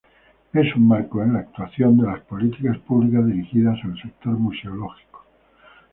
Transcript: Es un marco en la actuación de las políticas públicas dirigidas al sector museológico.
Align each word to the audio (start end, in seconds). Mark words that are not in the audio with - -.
Es 0.51 0.75
un 0.75 0.87
marco 0.87 1.21
en 1.21 1.33
la 1.33 1.41
actuación 1.41 1.95
de 1.99 2.07
las 2.07 2.21
políticas 2.21 2.75
públicas 2.79 3.23
dirigidas 3.23 3.77
al 3.83 3.95
sector 4.01 4.33
museológico. 4.33 5.27